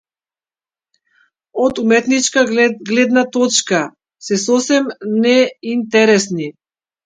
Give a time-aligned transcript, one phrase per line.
[1.65, 3.85] Од уметничка гледна точка
[4.31, 4.93] се сосем
[5.23, 6.53] неинтересни.